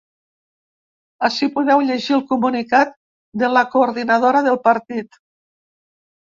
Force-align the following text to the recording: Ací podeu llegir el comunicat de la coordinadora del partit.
Ací 1.27 1.49
podeu 1.57 1.83
llegir 1.89 2.15
el 2.17 2.23
comunicat 2.31 2.95
de 3.43 3.51
la 3.53 3.65
coordinadora 3.75 4.43
del 4.49 4.59
partit. 4.65 5.21